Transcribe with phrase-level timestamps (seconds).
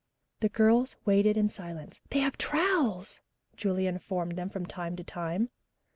[0.39, 2.01] The girls waited in silence.
[2.09, 3.21] "They have trowels,"
[3.55, 5.51] Julia informed them from time to time.